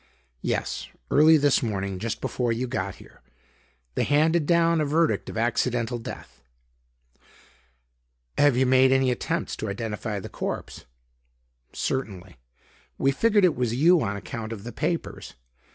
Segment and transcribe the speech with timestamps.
[0.41, 3.21] "Yes; early this morning; just before you got here.
[3.93, 6.41] They handed down a verdict of accidental death."
[8.35, 10.85] "Have you made any attempts to identity the corpse?"
[11.71, 12.37] "Certainly.
[12.97, 15.35] We figured it was you on account of the papers.